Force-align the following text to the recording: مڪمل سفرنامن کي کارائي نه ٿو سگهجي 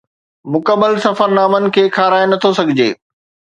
مڪمل 0.55 0.93
سفرنامن 1.03 1.63
کي 1.77 1.83
کارائي 1.99 2.25
نه 2.31 2.37
ٿو 2.41 2.49
سگهجي 2.61 2.91